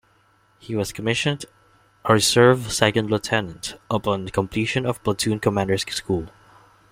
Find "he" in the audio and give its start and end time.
0.57-0.75